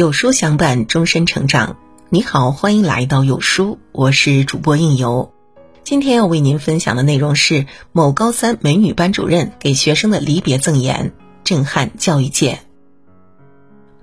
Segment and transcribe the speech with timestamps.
[0.00, 1.76] 有书相伴，终身成长。
[2.08, 5.34] 你好，欢迎来到有书，我是主播应由。
[5.84, 11.12] 今天要为您分享的内容是某高三美女班主任给学生的离别赠言，
[11.44, 12.60] 震撼教育界。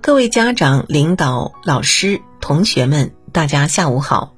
[0.00, 4.36] 各位家长、领导、老师、同学们，大家下午好！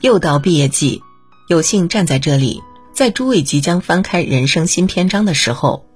[0.00, 1.04] 又到毕业季，
[1.46, 5.86] 有幸站在这里，在诸位即将翻开人生新篇章的时候，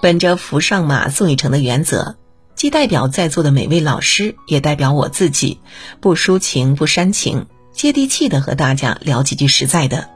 [0.00, 2.16] 本着扶上马送一程的原则。
[2.62, 5.58] 既代表在座的每位老师，也代表我自己，
[6.00, 10.08] 不抒情不煽情，接地气的和大家聊几句实在的。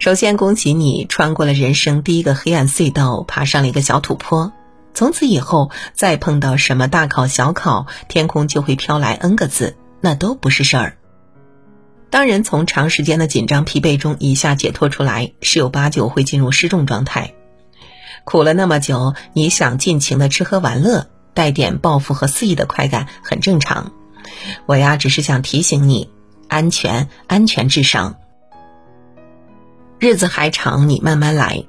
[0.00, 4.52] 首先恭喜你穿过了人生第一个黑暗隧道，爬上了一个小土坡，
[4.92, 10.98] 从此以后再碰到什么大考小考，天空就会飘来 N 个字，那都不是事儿。
[12.10, 17.34] 当人从长时间的紧张疲惫中一下解脱出来，十有八九会进入失重状态。
[18.22, 23.92] 苦了那么久，你想尽情的吃喝玩乐，带点报复和肆意的快感很正常。
[24.66, 26.08] 我呀，只是想提醒你，
[26.48, 28.16] 安全，安全至上。
[29.98, 31.64] 日子还长，你慢慢来。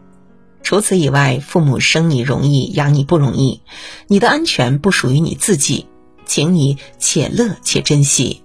[0.61, 3.61] 除此以外，父母生你容易，养你不容易，
[4.07, 5.87] 你的安全不属于你自己，
[6.25, 8.43] 请你且乐且珍惜。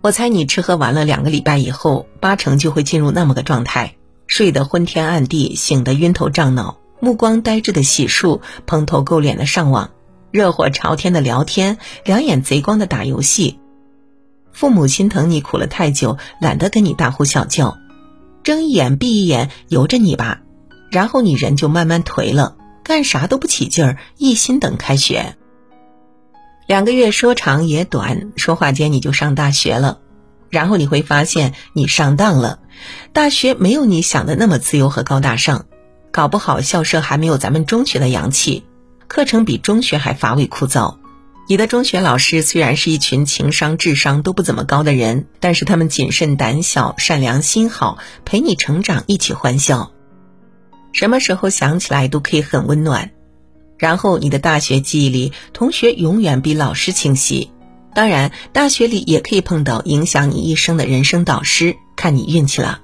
[0.00, 3.94] 我猜你吃喝玩乐两个礼拜以后，八成就会进入那么个状态。
[4.26, 9.90] 睡得昏天暗地，醒得晕头胀脑，目光呆滞的洗漱，蓬头垢脸的上网，
[10.30, 13.58] 热火朝天的聊天，两眼贼光的打游戏。
[14.52, 17.76] 父母心疼你苦了太久，懒得跟你大呼小叫，
[18.42, 20.40] 睁一眼闭一眼由着你吧。
[20.90, 25.36] 然后你人就慢慢颓了，干啥都不起劲儿，一心等开学。
[26.66, 29.98] 两个月说长也短，说话间你就上大学了。
[30.54, 32.60] 然后你会发现你上当了，
[33.12, 35.66] 大学没有你想的那么自由和高大上，
[36.12, 38.62] 搞不好校舍还没有咱们中学的洋气，
[39.08, 40.98] 课程比中学还乏味枯燥。
[41.48, 49.90] 你的中学老师虽然是一群情商、智商都不怎么高的人，但是他们谨慎、胆小、善良、心好，陪你成长，一起欢笑，
[50.92, 53.10] 什么时候想起来都可以很温暖。
[53.76, 57.50] 然后你的大学记忆里，同学永远比老师清晰。
[57.94, 62.80] 当然，大学里也可以碰到影响你一生的人生导师，看你运气了。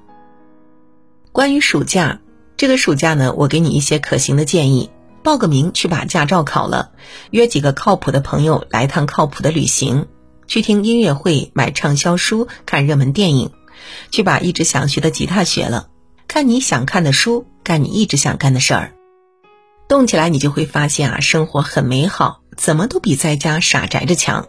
[1.33, 2.21] 关于暑假，
[2.57, 4.91] 这个暑假呢，我给你一些可行的建议：
[5.25, 6.93] 报个名去把驾照考了，
[7.31, 10.07] 约几个靠谱的朋友来趟靠谱的旅行，
[10.47, 13.51] 去听音乐会、买畅销书、看热门电影，
[14.13, 15.89] 去把一直想学的吉他学了，
[16.29, 18.93] 看你想看的书，干你一直想干的事儿。
[19.89, 24.47] 动起来，你就会发现啊，生活很美好，怎么都比在家傻宅着强。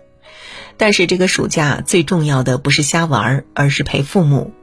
[0.78, 4.54] 但是这个暑假最重要的不是瞎玩，而是陪父母，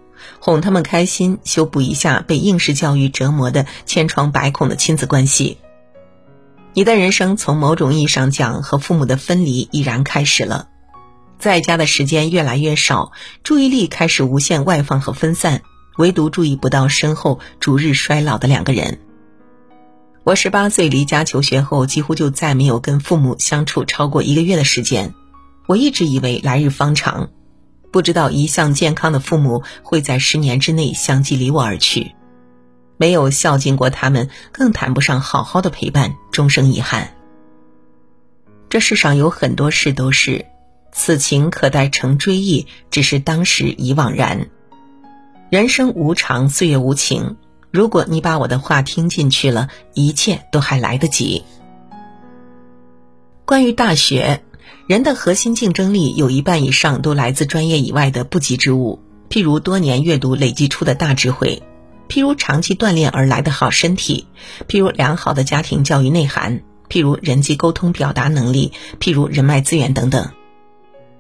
[0.41, 5.59] 哄他们开心，修补一下被应试教育折磨的千疮百孔的亲子关系。
[6.75, 10.69] 你的人生从某种意义上讲，和父母的分离已然开始了。
[11.39, 13.13] 在家的时间越来越少，
[13.45, 15.63] 注意力开始无限外放和分散，
[15.97, 18.99] 唯独注意不到身后逐日衰老的两个人。
[20.25, 25.15] 我十八岁离家求学后，几乎就再没有跟父母相处超过一个月的时间。
[25.69, 27.29] 我一直以为来日方长，
[27.93, 32.13] 不知道一向健康的父母会在十年之内相继离我而去。
[32.97, 37.15] 没有孝敬过他们，更谈不上好好的陪伴，终生遗憾。
[38.71, 40.47] 这世上有很多事都是，
[40.91, 44.49] 此情可待成追忆，只是当时已惘然。
[45.51, 47.37] 人生无常，岁月无情。
[47.71, 51.45] 如果你把我的话听进去了，一切都还来得及。
[53.45, 54.43] 关于大学。
[54.87, 61.63] 人的核心竞争力有一半以上都来自专业以外的不及之物，譬如多年阅读累积出的大智慧，
[62.09, 64.27] 譬如长期锻炼而来的好身体，
[64.67, 70.31] 譬如良好的家庭教育内涵，譬如人际沟通表达能力，譬如人脉资源等等。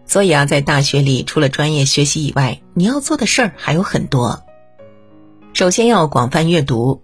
[0.06, 4.42] 所以啊，在大学里，除了专业学习以外，你要做的事儿还有很多。
[5.52, 7.02] 首先要广泛阅读，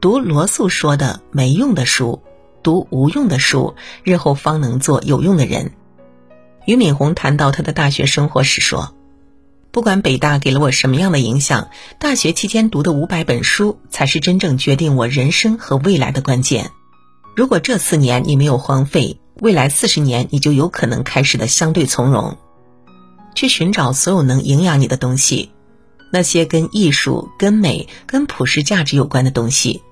[0.00, 2.20] 读罗素说的没用的书，
[2.62, 3.74] 读无用的书，
[4.04, 5.72] 日后方能做有用的人。
[6.64, 8.94] 俞敏洪谈到他的大学生活时说
[9.72, 16.70] ：“不管北大给了我什么样的影响，大学期间读的五百本书才是真正决定我人生和未来的关键。
[17.34, 22.36] 如果这四年你没有荒废，未来四十年你就有可能开始的相对从容。
[23.34, 25.50] 去寻找所有能营养你的东西，
[26.12, 29.82] 那些跟艺术、跟美、跟普世价值有关的东西。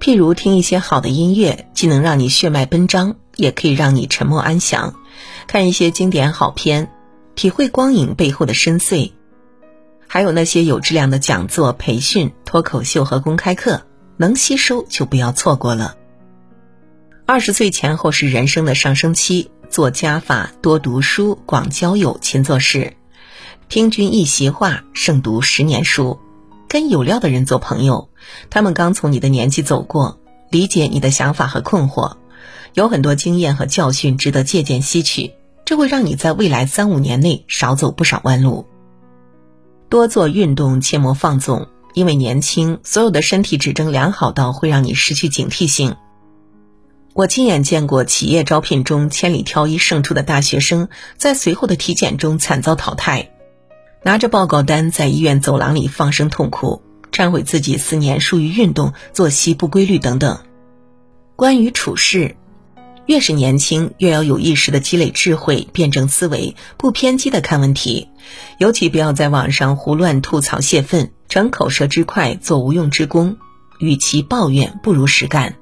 [0.00, 4.94] 譬如听一些好的音乐，既能让你血脉奔张，也可以让你沉默安详。”
[5.46, 6.90] 看一些经典好片，
[7.34, 9.12] 体会光影背后的深邃；
[10.06, 13.82] 还有那些有质量的讲座、培训、脱口秀和公开课，
[14.16, 15.96] 能吸收就不要错过了。
[17.26, 22.94] 二十岁前后是人生的上升期，做加法，多读书，广交友，勤做事。
[23.68, 26.20] 听君一席话，胜读十年书。
[26.68, 28.10] 跟有料的人做朋友，
[28.50, 30.18] 他们刚从你的年纪走过，
[30.50, 32.16] 理解你的想法和困惑，
[32.72, 35.32] 有很多经验和教训值得借鉴吸取。
[35.66, 38.66] 这会让你在未来三五年内少走不少弯路。
[39.88, 45.96] 多做运动，切莫放纵，因为年轻，所有的身体指征良好到会让你失去警惕性。
[47.14, 53.30] 我亲眼见过企业招聘中千里挑一胜出的大学生，在随后的体检中惨遭淘汰，
[54.02, 60.40] 拿着报告单在医院走廊里放声痛哭，忏悔自己四年疏于运动、作息不规律等等。
[61.36, 62.36] 关于处事，
[63.06, 68.08] 越是年轻，越要有意识的积累智慧，辩证思维，不偏激的看问题，
[68.58, 73.36] 尤其不要在网上胡乱吐槽泄愤，逞口舌之快，做无用之功。
[73.80, 75.56] 与其抱怨，不如实干。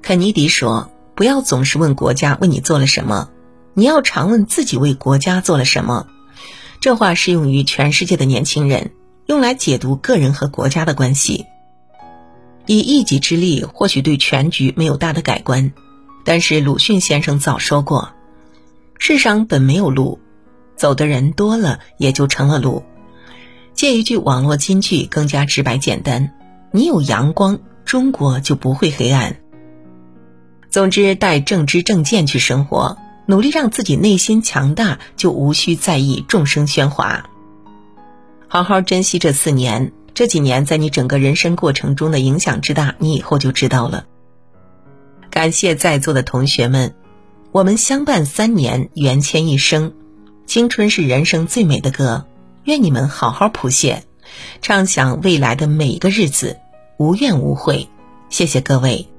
[0.00, 3.28] 肯尼迪说：“不要总是问国家为你做了什么，
[3.74, 6.06] 你要常问自己为国家做了什么。”
[6.80, 8.92] 这话适用于全世界的年轻人，
[9.26, 11.44] 用来解读个人和国家的关系。
[12.66, 15.72] 以一己之力，或许对全局没有大的改观，
[16.24, 18.10] 但是鲁迅先生早说过
[18.98, 20.20] ：“世上本没有路，
[20.76, 22.84] 走的人多了，也就成了路。”
[23.74, 26.34] 借一句网络金句，更加直白简单
[26.72, 29.36] ：“你有阳光，中国就不会黑暗。”
[30.70, 37.28] 总之，带正知正见去生活，努力让自己内心强大，就无需在意众生喧哗。
[38.46, 44.06] 好好珍惜这四年，这几年在你整个人生过程中的影响之大，你以后就知道了。
[45.30, 46.94] 感谢在座的同学们，
[47.50, 49.94] 我们相伴三年，缘牵一生。
[50.46, 52.26] 青春是人生最美的歌，
[52.64, 54.04] 愿你们好好谱写，
[54.60, 56.58] 畅想未来的每一个日子，
[56.98, 57.88] 无怨无悔。
[58.28, 59.11] 谢谢各位。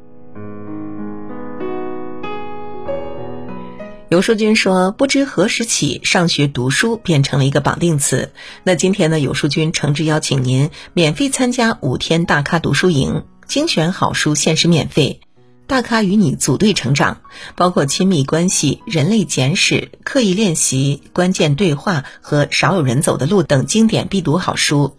[4.13, 8.31] 刘书君说：“不知何时起，上学读书变成了一个绑定词。
[8.63, 9.19] 那今天呢？
[9.19, 15.19] 有书君诚挚邀请您免费参加五天大咖读书营，精选好书限时免费，
[15.65, 17.21] 大咖与你组队成长，
[17.55, 24.95] 包括亲密关系、人类简史、刻意练习、关键对话和少有人走的路等经典必读好书。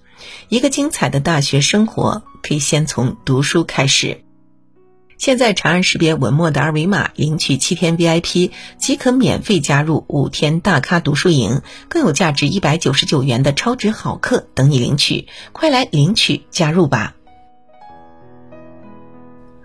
[0.49, 4.22] 一个精彩的大学生活，可以先从读书开始。”
[5.24, 17.14] 现在长按识别文末的二维码，领取七天 VIP，即可免费加入五天大咖读书营，更有价值一百九十九元的超值好课等你领取，快来领取加入吧！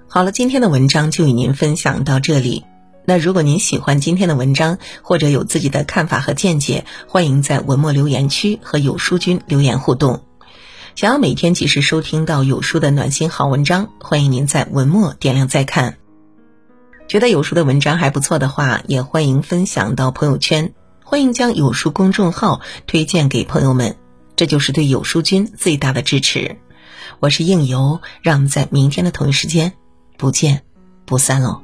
[0.07, 2.63] 好了，今天的文章就与您分享到这里。
[3.03, 10.21] 那如果您喜欢今天的文章，或者有自己的看法和见解，欢迎在文末留言区和有书君留言互动。
[10.99, 15.95] 想要每天及时收听到有书的暖心好文章，欢迎您在文末点亮再看。
[17.07, 20.73] 觉得有书的文章还不错的话，也欢迎分享到朋友圈，
[21.05, 23.95] 欢迎将有书公众号推荐给朋友们，
[24.35, 26.57] 这就是对有书君最大的支持。
[27.21, 29.71] 我是应由，让我们在明天的同一时间
[30.17, 30.63] 不见
[31.05, 31.61] 不散喽。